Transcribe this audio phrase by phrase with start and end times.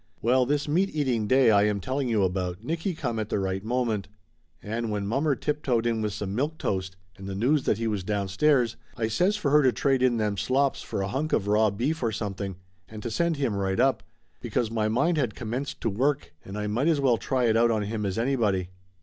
[0.19, 3.63] Well, this meat eating day I am telling you about, Nicky come at the right
[3.63, 4.07] moment.
[4.59, 8.03] And when mommer tiptoed in with some milk toast and the news that he was
[8.03, 11.69] downstairs I says for her to trade in them slops for a hunk of raw
[11.69, 12.55] beef or something
[12.89, 14.01] and to send him right up,
[14.39, 17.69] because my mind had commenced to work, and I might as well try it out
[17.69, 18.69] on him as anybody.